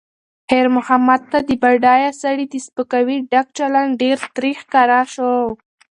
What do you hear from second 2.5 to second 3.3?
سپکاوي